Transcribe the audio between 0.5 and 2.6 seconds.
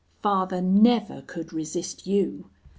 never could resist you.